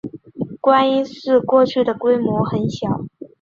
[0.59, 3.05] 观音寺过去的规模很小。